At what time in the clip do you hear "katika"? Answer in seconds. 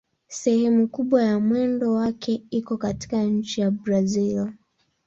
2.77-3.23